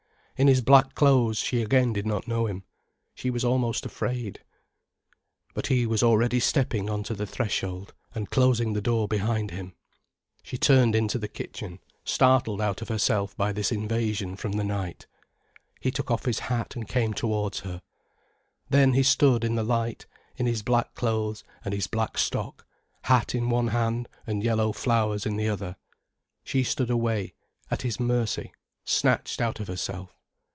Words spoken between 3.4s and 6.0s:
almost afraid. But he